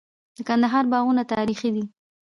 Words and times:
د 0.37 0.39
کندهار 0.47 0.85
باغونه 0.91 1.23
تاریخي 1.33 1.69
دي. 1.75 1.83